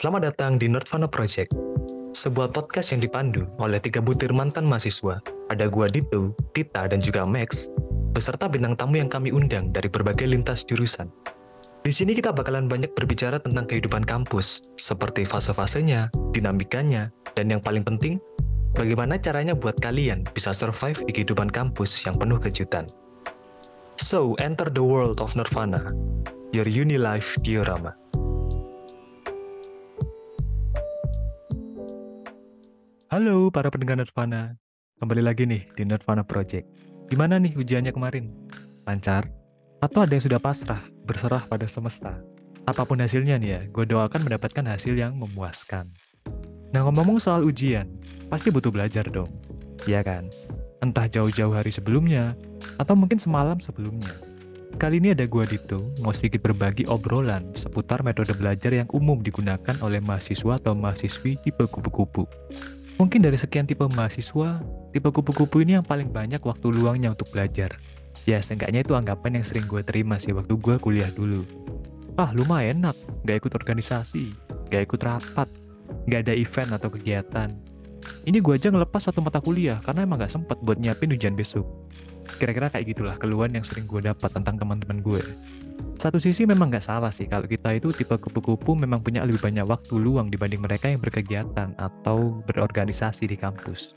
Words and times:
Selamat 0.00 0.32
datang 0.32 0.56
di 0.56 0.64
Nerdvana 0.64 1.04
Project, 1.04 1.52
sebuah 2.16 2.56
podcast 2.56 2.96
yang 2.96 3.04
dipandu 3.04 3.44
oleh 3.60 3.76
tiga 3.76 4.00
butir 4.00 4.32
mantan 4.32 4.64
mahasiswa. 4.64 5.20
Ada 5.52 5.68
gua 5.68 5.92
Dito, 5.92 6.32
Tita, 6.56 6.88
dan 6.88 7.04
juga 7.04 7.28
Max, 7.28 7.68
beserta 8.16 8.48
bintang 8.48 8.80
tamu 8.80 8.96
yang 8.96 9.12
kami 9.12 9.28
undang 9.28 9.76
dari 9.76 9.92
berbagai 9.92 10.24
lintas 10.24 10.64
jurusan. 10.64 11.12
Di 11.84 11.92
sini 11.92 12.16
kita 12.16 12.32
bakalan 12.32 12.64
banyak 12.64 12.96
berbicara 12.96 13.44
tentang 13.44 13.68
kehidupan 13.68 14.08
kampus, 14.08 14.64
seperti 14.80 15.28
fase-fasenya, 15.28 16.08
dinamikanya, 16.32 17.12
dan 17.36 17.52
yang 17.52 17.60
paling 17.60 17.84
penting, 17.84 18.16
bagaimana 18.72 19.20
caranya 19.20 19.52
buat 19.52 19.76
kalian 19.84 20.24
bisa 20.32 20.56
survive 20.56 20.96
di 21.04 21.12
kehidupan 21.12 21.52
kampus 21.52 22.08
yang 22.08 22.16
penuh 22.16 22.40
kejutan. 22.40 22.88
So, 24.00 24.32
enter 24.40 24.72
the 24.72 24.80
world 24.80 25.20
of 25.20 25.36
Nirvana, 25.36 25.92
your 26.56 26.64
uni 26.64 26.96
life 26.96 27.36
diorama. 27.44 27.99
Halo 33.10 33.50
para 33.50 33.74
pendengar 33.74 33.98
Nirvana, 33.98 34.54
kembali 35.02 35.26
lagi 35.26 35.42
nih 35.42 35.66
di 35.74 35.82
Nirvana 35.82 36.22
Project. 36.22 36.62
Gimana 37.10 37.42
nih 37.42 37.58
ujiannya 37.58 37.90
kemarin? 37.90 38.30
Lancar? 38.86 39.26
Atau 39.82 40.06
ada 40.06 40.14
yang 40.14 40.22
sudah 40.22 40.38
pasrah, 40.38 40.78
berserah 41.10 41.42
pada 41.42 41.66
semesta? 41.66 42.22
Apa 42.70 42.86
pun 42.86 43.02
hasilnya 43.02 43.34
nih 43.42 43.50
ya, 43.50 43.60
gue 43.66 43.82
doakan 43.82 44.30
mendapatkan 44.30 44.62
hasil 44.62 44.94
yang 44.94 45.18
memuaskan. 45.18 45.90
Nah 46.70 46.86
ngomong-ngomong 46.86 47.18
soal 47.18 47.42
ujian, 47.42 47.90
pasti 48.30 48.54
butuh 48.54 48.70
belajar 48.70 49.02
dong, 49.10 49.26
ya 49.90 50.06
kan? 50.06 50.30
Entah 50.78 51.10
jauh-jauh 51.10 51.50
hari 51.50 51.74
sebelumnya, 51.74 52.38
atau 52.78 52.94
mungkin 52.94 53.18
semalam 53.18 53.58
sebelumnya. 53.58 54.14
Kali 54.78 55.02
ini 55.02 55.18
ada 55.18 55.26
gua 55.26 55.50
Dito, 55.50 55.82
mau 55.98 56.14
sedikit 56.14 56.46
berbagi 56.46 56.86
obrolan 56.86 57.58
seputar 57.58 58.06
metode 58.06 58.38
belajar 58.38 58.70
yang 58.70 58.86
umum 58.94 59.18
digunakan 59.18 59.74
oleh 59.82 59.98
mahasiswa 59.98 60.62
atau 60.62 60.78
mahasiswi 60.78 61.42
tipe 61.42 61.66
kupu-kupu. 61.66 62.30
Mungkin 63.00 63.24
dari 63.24 63.40
sekian 63.40 63.64
tipe 63.64 63.80
mahasiswa, 63.96 64.60
tipe 64.92 65.08
kupu-kupu 65.08 65.64
ini 65.64 65.80
yang 65.80 65.86
paling 65.88 66.12
banyak 66.12 66.36
waktu 66.44 66.68
luangnya 66.68 67.16
untuk 67.16 67.32
belajar. 67.32 67.72
Ya, 68.28 68.44
seenggaknya 68.44 68.84
itu 68.84 68.92
anggapan 68.92 69.40
yang 69.40 69.46
sering 69.48 69.64
gue 69.64 69.80
terima 69.80 70.20
sih 70.20 70.36
waktu 70.36 70.52
gue 70.60 70.76
kuliah 70.76 71.08
dulu. 71.08 71.48
Ah, 72.20 72.28
lumayan 72.36 72.84
enak, 72.84 72.92
gak 73.24 73.40
ikut 73.40 73.56
organisasi, 73.56 74.36
gak 74.68 74.84
ikut 74.84 75.00
rapat, 75.00 75.48
gak 76.12 76.28
ada 76.28 76.36
event 76.36 76.76
atau 76.76 76.92
kegiatan. 76.92 77.48
Ini 78.24 78.38
gue 78.40 78.54
aja 78.56 78.68
ngelepas 78.68 79.00
satu 79.00 79.24
mata 79.24 79.40
kuliah 79.40 79.80
karena 79.80 80.04
emang 80.04 80.20
gak 80.20 80.32
sempet 80.32 80.60
buat 80.60 80.76
nyiapin 80.76 81.12
ujian 81.12 81.36
besok. 81.36 81.64
Kira-kira 82.38 82.70
kayak 82.70 82.86
gitulah 82.94 83.16
keluhan 83.18 83.52
yang 83.52 83.64
sering 83.66 83.88
gue 83.88 84.00
dapat 84.04 84.30
tentang 84.30 84.56
teman-teman 84.60 85.02
gue. 85.02 85.22
Satu 86.00 86.16
sisi 86.16 86.48
memang 86.48 86.72
nggak 86.72 86.84
salah 86.84 87.12
sih 87.12 87.28
kalau 87.28 87.44
kita 87.44 87.76
itu 87.76 87.92
tipe 87.92 88.16
kupu-kupu 88.16 88.72
memang 88.72 89.04
punya 89.04 89.20
lebih 89.20 89.40
banyak 89.44 89.68
waktu 89.68 90.00
luang 90.00 90.32
dibanding 90.32 90.64
mereka 90.64 90.88
yang 90.88 90.96
berkegiatan 90.96 91.76
atau 91.76 92.40
berorganisasi 92.48 93.28
di 93.28 93.36
kampus. 93.36 93.92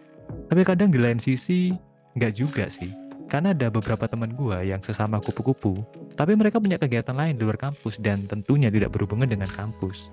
Tapi 0.52 0.68
kadang 0.68 0.92
di 0.92 1.00
lain 1.00 1.20
sisi, 1.20 1.72
nggak 2.20 2.34
juga 2.36 2.68
sih. 2.68 2.92
Karena 3.32 3.56
ada 3.56 3.72
beberapa 3.72 4.04
teman 4.06 4.36
gue 4.36 4.68
yang 4.68 4.84
sesama 4.84 5.24
kupu-kupu, 5.24 5.80
tapi 6.20 6.36
mereka 6.36 6.60
punya 6.60 6.76
kegiatan 6.76 7.16
lain 7.16 7.40
di 7.40 7.48
luar 7.48 7.56
kampus 7.56 7.98
dan 8.04 8.28
tentunya 8.28 8.68
tidak 8.68 8.92
berhubungan 8.94 9.32
dengan 9.32 9.48
kampus. 9.48 10.12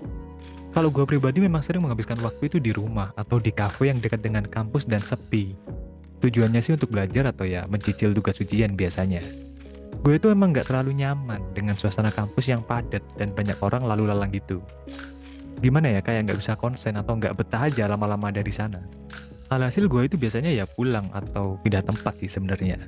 Kalau 0.71 0.87
gue 0.95 1.03
pribadi 1.03 1.43
memang 1.43 1.67
sering 1.67 1.83
menghabiskan 1.83 2.23
waktu 2.23 2.47
itu 2.47 2.63
di 2.63 2.71
rumah 2.71 3.11
atau 3.19 3.43
di 3.43 3.51
kafe 3.51 3.91
yang 3.91 3.99
dekat 3.99 4.23
dengan 4.23 4.47
kampus 4.47 4.87
dan 4.87 5.03
sepi. 5.03 5.59
Tujuannya 6.23 6.63
sih 6.63 6.79
untuk 6.79 6.95
belajar 6.95 7.27
atau 7.35 7.43
ya 7.43 7.67
mencicil 7.67 8.15
tugas 8.15 8.39
ujian 8.39 8.79
biasanya. 8.79 9.19
Gue 10.01 10.23
itu 10.23 10.31
emang 10.31 10.55
gak 10.55 10.71
terlalu 10.71 10.95
nyaman 10.95 11.43
dengan 11.53 11.75
suasana 11.75 12.15
kampus 12.15 12.49
yang 12.49 12.63
padat 12.63 13.03
dan 13.19 13.35
banyak 13.35 13.59
orang 13.59 13.83
lalu 13.83 14.15
lalang 14.15 14.31
gitu. 14.31 14.63
Gimana 15.59 15.93
ya, 15.93 16.01
kayak 16.01 16.31
gak 16.31 16.39
bisa 16.39 16.55
konsen 16.55 16.97
atau 16.97 17.19
gak 17.19 17.35
betah 17.35 17.67
aja 17.67 17.91
lama-lama 17.91 18.31
dari 18.31 18.49
sana. 18.55 18.81
Alhasil 19.51 19.91
gue 19.91 20.07
itu 20.07 20.15
biasanya 20.15 20.55
ya 20.55 20.65
pulang 20.71 21.11
atau 21.11 21.59
pindah 21.67 21.83
tempat 21.83 22.15
sih 22.23 22.31
sebenarnya. 22.31 22.79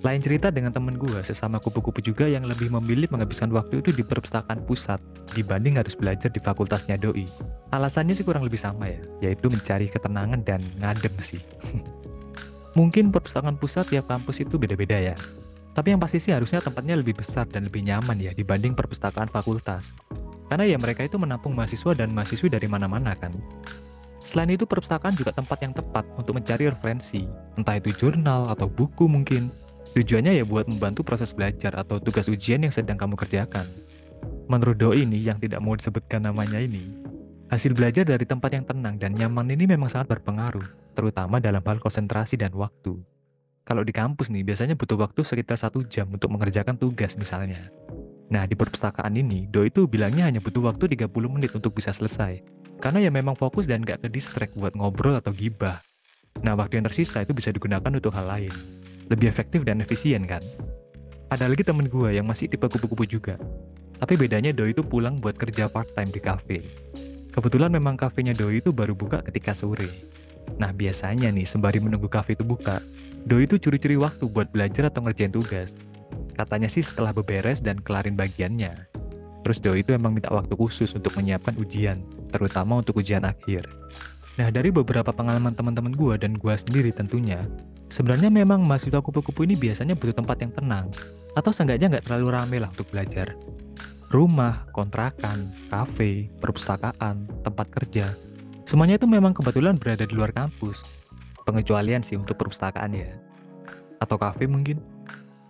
Lain 0.00 0.16
cerita 0.16 0.48
dengan 0.48 0.72
temen 0.72 0.96
gue, 0.96 1.20
sesama 1.20 1.60
kupu-kupu 1.60 2.00
juga 2.00 2.24
yang 2.24 2.48
lebih 2.48 2.72
memilih 2.72 3.12
menghabiskan 3.12 3.52
waktu 3.52 3.84
itu 3.84 3.92
di 3.92 4.00
perpustakaan 4.00 4.64
pusat 4.64 4.96
dibanding 5.36 5.76
harus 5.76 5.92
belajar 5.92 6.32
di 6.32 6.40
fakultasnya 6.40 6.96
doi. 6.96 7.28
Alasannya 7.68 8.16
sih 8.16 8.24
kurang 8.24 8.40
lebih 8.40 8.56
sama 8.56 8.88
ya, 8.88 9.00
yaitu 9.20 9.52
mencari 9.52 9.92
ketenangan 9.92 10.40
dan 10.40 10.64
ngadem 10.80 11.12
sih. 11.20 11.44
Mungkin 12.78 13.12
perpustakaan 13.12 13.60
pusat 13.60 13.92
tiap 13.92 14.08
kampus 14.08 14.40
itu 14.40 14.56
beda-beda 14.56 14.96
ya, 14.96 15.12
tapi 15.76 15.94
yang 15.94 16.00
pasti 16.02 16.18
sih 16.18 16.34
harusnya 16.34 16.58
tempatnya 16.58 16.98
lebih 16.98 17.20
besar 17.20 17.46
dan 17.46 17.68
lebih 17.68 17.86
nyaman 17.86 18.18
ya 18.18 18.34
dibanding 18.34 18.74
perpustakaan 18.74 19.30
fakultas. 19.30 19.94
Karena 20.50 20.66
ya 20.66 20.80
mereka 20.80 21.06
itu 21.06 21.14
menampung 21.14 21.54
mahasiswa 21.54 21.94
dan 21.94 22.10
mahasiswi 22.10 22.50
dari 22.50 22.66
mana-mana 22.66 23.14
kan. 23.14 23.30
Selain 24.20 24.50
itu 24.50 24.66
perpustakaan 24.66 25.14
juga 25.14 25.32
tempat 25.32 25.62
yang 25.62 25.72
tepat 25.72 26.04
untuk 26.18 26.36
mencari 26.36 26.68
referensi, 26.68 27.24
entah 27.54 27.78
itu 27.78 27.94
jurnal 27.96 28.50
atau 28.50 28.66
buku 28.66 29.06
mungkin. 29.06 29.48
Tujuannya 29.90 30.38
ya 30.38 30.44
buat 30.46 30.70
membantu 30.70 31.02
proses 31.02 31.34
belajar 31.34 31.74
atau 31.74 31.98
tugas 31.98 32.30
ujian 32.30 32.62
yang 32.62 32.70
sedang 32.70 32.94
kamu 32.94 33.18
kerjakan. 33.18 33.66
Menurut 34.46 34.78
doi 34.78 35.02
ini 35.02 35.18
yang 35.18 35.42
tidak 35.42 35.58
mau 35.58 35.74
disebutkan 35.74 36.22
namanya 36.30 36.62
ini, 36.62 36.86
hasil 37.50 37.74
belajar 37.74 38.06
dari 38.06 38.22
tempat 38.22 38.54
yang 38.54 38.62
tenang 38.62 39.02
dan 39.02 39.18
nyaman 39.18 39.50
ini 39.50 39.66
memang 39.66 39.90
sangat 39.90 40.14
berpengaruh, 40.14 40.94
terutama 40.94 41.42
dalam 41.42 41.62
hal 41.66 41.82
konsentrasi 41.82 42.38
dan 42.38 42.54
waktu. 42.54 43.02
Kalau 43.66 43.82
di 43.82 43.90
kampus 43.90 44.30
nih, 44.30 44.46
biasanya 44.46 44.78
butuh 44.78 44.98
waktu 44.98 45.26
sekitar 45.26 45.58
satu 45.58 45.82
jam 45.86 46.10
untuk 46.10 46.30
mengerjakan 46.30 46.78
tugas 46.78 47.18
misalnya. 47.18 47.70
Nah, 48.30 48.46
di 48.46 48.54
perpustakaan 48.54 49.14
ini, 49.18 49.50
Do 49.50 49.66
itu 49.66 49.90
bilangnya 49.90 50.30
hanya 50.30 50.38
butuh 50.38 50.70
waktu 50.70 50.86
30 50.86 51.10
menit 51.26 51.50
untuk 51.50 51.74
bisa 51.74 51.90
selesai. 51.90 52.42
Karena 52.78 53.02
ya 53.02 53.10
memang 53.10 53.34
fokus 53.34 53.66
dan 53.66 53.82
gak 53.82 54.06
ke 54.06 54.08
distract 54.10 54.54
buat 54.54 54.74
ngobrol 54.78 55.18
atau 55.18 55.34
gibah. 55.34 55.82
Nah, 56.46 56.54
waktu 56.54 56.78
yang 56.78 56.86
tersisa 56.86 57.26
itu 57.26 57.34
bisa 57.34 57.50
digunakan 57.50 57.90
untuk 57.90 58.14
hal 58.14 58.26
lain. 58.26 58.54
Lebih 59.10 59.26
efektif 59.26 59.66
dan 59.66 59.82
efisien 59.82 60.24
kan? 60.24 60.40
Ada 61.28 61.50
lagi 61.50 61.66
temen 61.66 61.90
gue 61.90 62.14
yang 62.14 62.26
masih 62.26 62.46
tipe 62.46 62.66
kupu-kupu 62.70 63.06
juga. 63.06 63.34
Tapi 63.98 64.16
bedanya 64.16 64.54
Do 64.54 64.64
itu 64.64 64.80
pulang 64.80 65.18
buat 65.18 65.36
kerja 65.36 65.66
part-time 65.68 66.08
di 66.08 66.20
cafe. 66.22 66.58
Kebetulan 67.30 67.70
memang 67.74 67.98
kafenya 67.98 68.32
Do 68.32 68.48
itu 68.54 68.70
baru 68.70 68.94
buka 68.96 69.20
ketika 69.26 69.52
sore. 69.52 69.90
Nah, 70.56 70.74
biasanya 70.74 71.30
nih, 71.30 71.46
sembari 71.46 71.78
menunggu 71.78 72.10
kafe 72.10 72.34
itu 72.34 72.42
buka, 72.42 72.82
Doi 73.20 73.44
itu 73.44 73.60
curi-curi 73.60 74.00
waktu 74.00 74.24
buat 74.32 74.48
belajar 74.48 74.88
atau 74.88 75.04
ngerjain 75.04 75.28
tugas. 75.28 75.76
Katanya 76.32 76.72
sih 76.72 76.80
setelah 76.80 77.12
beberes 77.12 77.60
dan 77.60 77.76
kelarin 77.84 78.16
bagiannya. 78.16 78.72
Terus 79.44 79.60
Doi 79.60 79.84
itu 79.84 79.92
emang 79.92 80.16
minta 80.16 80.32
waktu 80.32 80.56
khusus 80.56 80.96
untuk 80.96 81.12
menyiapkan 81.20 81.52
ujian, 81.60 82.00
terutama 82.32 82.80
untuk 82.80 83.04
ujian 83.04 83.28
akhir. 83.28 83.68
Nah 84.40 84.48
dari 84.48 84.72
beberapa 84.72 85.12
pengalaman 85.12 85.52
teman-teman 85.52 85.92
gue 85.92 86.14
dan 86.16 86.32
gue 86.32 86.54
sendiri 86.56 86.96
tentunya, 86.96 87.44
sebenarnya 87.90 88.30
memang 88.30 88.62
mahasiswa 88.62 89.02
kupu-kupu 89.02 89.44
ini 89.44 89.58
biasanya 89.58 89.98
butuh 89.98 90.16
tempat 90.22 90.38
yang 90.40 90.54
tenang, 90.54 90.86
atau 91.34 91.50
seenggaknya 91.50 91.98
nggak 91.98 92.04
terlalu 92.06 92.26
rame 92.32 92.56
lah 92.62 92.70
untuk 92.70 92.88
belajar. 92.88 93.34
Rumah, 94.10 94.70
kontrakan, 94.74 95.50
kafe, 95.68 96.30
perpustakaan, 96.38 97.26
tempat 97.42 97.66
kerja, 97.70 98.14
semuanya 98.64 98.98
itu 98.98 99.06
memang 99.06 99.34
kebetulan 99.34 99.78
berada 99.78 100.06
di 100.06 100.14
luar 100.14 100.30
kampus, 100.30 100.86
pengecualian 101.42 102.02
sih 102.02 102.14
untuk 102.14 102.38
perpustakaan 102.38 102.94
ya. 102.94 103.10
Atau 103.98 104.16
kafe 104.16 104.46
mungkin. 104.46 104.80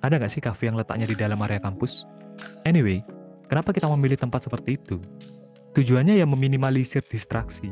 Ada 0.00 0.16
nggak 0.16 0.32
sih 0.32 0.40
kafe 0.40 0.72
yang 0.72 0.80
letaknya 0.80 1.04
di 1.04 1.12
dalam 1.12 1.36
area 1.44 1.60
kampus? 1.60 2.08
Anyway, 2.64 3.04
kenapa 3.52 3.76
kita 3.76 3.84
memilih 3.84 4.16
tempat 4.16 4.48
seperti 4.48 4.80
itu? 4.80 4.96
Tujuannya 5.76 6.16
ya 6.16 6.24
meminimalisir 6.24 7.04
distraksi. 7.04 7.68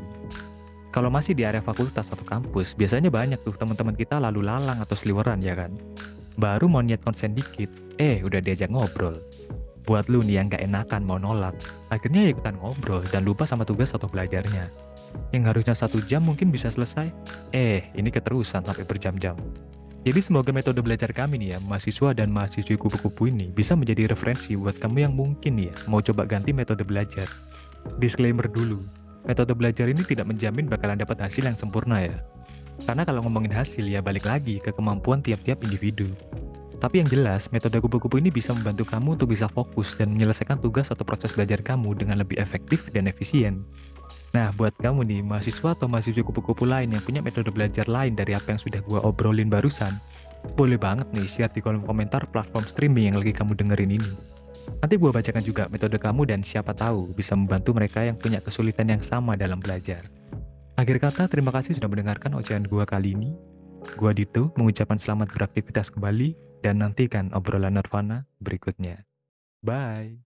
Kalau 0.89 1.13
masih 1.13 1.37
di 1.37 1.45
area 1.45 1.61
fakultas 1.61 2.09
atau 2.09 2.25
kampus, 2.25 2.73
biasanya 2.73 3.13
banyak 3.13 3.37
tuh 3.45 3.53
teman-teman 3.53 3.93
kita 3.93 4.17
lalu 4.17 4.41
lalang 4.41 4.81
atau 4.81 4.97
seliweran 4.97 5.37
ya 5.37 5.53
kan? 5.53 5.69
Baru 6.33 6.65
mau 6.65 6.81
niat 6.81 7.05
konsen 7.05 7.37
dikit, 7.37 7.69
eh 8.01 8.25
udah 8.25 8.41
diajak 8.41 8.73
ngobrol. 8.73 9.21
Buat 9.85 10.09
lu 10.09 10.25
nih 10.25 10.41
yang 10.41 10.49
gak 10.49 10.65
enakan 10.65 11.05
mau 11.05 11.21
nolak, 11.21 11.53
akhirnya 11.93 12.25
ya 12.25 12.29
ikutan 12.33 12.57
ngobrol 12.57 13.05
dan 13.13 13.21
lupa 13.21 13.45
sama 13.45 13.69
tugas 13.69 13.93
atau 13.93 14.09
belajarnya. 14.09 14.65
Yang 15.29 15.43
harusnya 15.53 15.75
satu 15.77 16.01
jam 16.01 16.25
mungkin 16.25 16.49
bisa 16.49 16.73
selesai, 16.73 17.13
eh 17.53 17.89
ini 17.93 18.09
keterusan 18.09 18.65
sampai 18.65 18.85
berjam-jam. 18.85 19.37
Jadi 19.99 20.19
semoga 20.25 20.49
metode 20.49 20.81
belajar 20.81 21.13
kami 21.13 21.37
nih 21.37 21.49
ya, 21.53 21.59
mahasiswa 21.61 22.17
dan 22.17 22.33
mahasiswi 22.33 22.81
kupu-kupu 22.81 23.29
ini 23.29 23.53
bisa 23.53 23.77
menjadi 23.77 24.09
referensi 24.09 24.57
buat 24.57 24.81
kamu 24.81 25.05
yang 25.05 25.13
mungkin 25.13 25.53
nih 25.53 25.69
ya, 25.69 25.75
mau 25.85 26.01
coba 26.01 26.25
ganti 26.25 26.49
metode 26.49 26.81
belajar. 26.81 27.29
Disclaimer 27.99 28.47
dulu, 28.47 28.79
metode 29.27 29.51
belajar 29.55 29.87
ini 29.89 30.03
tidak 30.03 30.27
menjamin 30.27 30.67
bakalan 30.67 30.99
dapat 30.99 31.23
hasil 31.25 31.47
yang 31.47 31.57
sempurna 31.57 31.99
ya. 32.03 32.15
Karena 32.83 33.03
kalau 33.03 33.23
ngomongin 33.27 33.51
hasil 33.51 33.83
ya 33.83 33.99
balik 33.99 34.23
lagi 34.27 34.63
ke 34.63 34.71
kemampuan 34.71 35.19
tiap-tiap 35.19 35.63
individu. 35.67 36.07
Tapi 36.79 37.03
yang 37.03 37.11
jelas, 37.11 37.51
metode 37.51 37.75
kupu-kupu 37.83 38.23
ini 38.23 38.31
bisa 38.31 38.55
membantu 38.55 38.87
kamu 38.87 39.19
untuk 39.19 39.35
bisa 39.35 39.51
fokus 39.51 39.99
dan 39.99 40.15
menyelesaikan 40.15 40.63
tugas 40.63 40.87
atau 40.87 41.03
proses 41.03 41.35
belajar 41.35 41.59
kamu 41.59 41.91
dengan 41.91 42.23
lebih 42.23 42.39
efektif 42.39 42.87
dan 42.95 43.11
efisien. 43.11 43.67
Nah, 44.31 44.55
buat 44.55 44.71
kamu 44.79 45.03
nih, 45.03 45.21
mahasiswa 45.25 45.75
atau 45.75 45.91
mahasiswa 45.91 46.23
kupu-kupu 46.23 46.63
lain 46.63 46.87
yang 46.87 47.03
punya 47.03 47.19
metode 47.19 47.51
belajar 47.51 47.83
lain 47.91 48.15
dari 48.15 48.31
apa 48.31 48.55
yang 48.55 48.61
sudah 48.63 48.79
gue 48.79 48.99
obrolin 49.03 49.51
barusan, 49.51 49.91
boleh 50.55 50.79
banget 50.79 51.11
nih 51.11 51.27
share 51.27 51.51
di 51.51 51.59
kolom 51.59 51.83
komentar 51.83 52.23
platform 52.31 52.63
streaming 52.63 53.11
yang 53.11 53.17
lagi 53.19 53.35
kamu 53.35 53.59
dengerin 53.59 53.99
ini. 53.99 54.38
Nanti 54.79 54.95
gua 54.95 55.11
bacakan 55.11 55.43
juga 55.43 55.67
metode 55.67 55.97
kamu 55.99 56.29
dan 56.29 56.39
siapa 56.45 56.71
tahu 56.71 57.11
bisa 57.13 57.35
membantu 57.35 57.75
mereka 57.75 58.05
yang 58.05 58.15
punya 58.15 58.39
kesulitan 58.39 58.89
yang 58.89 59.03
sama 59.03 59.35
dalam 59.35 59.59
belajar. 59.59 60.07
Akhir 60.79 61.03
kata, 61.03 61.27
terima 61.27 61.51
kasih 61.51 61.75
sudah 61.75 61.91
mendengarkan 61.91 62.39
ocehan 62.39 62.63
gua 62.63 62.87
kali 62.87 63.15
ini. 63.15 63.35
Gua 63.99 64.15
Dito 64.15 64.55
mengucapkan 64.55 64.99
selamat 64.99 65.35
beraktivitas 65.35 65.91
kembali 65.91 66.35
dan 66.63 66.79
nantikan 66.79 67.31
obrolan 67.35 67.75
Nirvana 67.75 68.27
berikutnya. 68.39 69.03
Bye. 69.59 70.28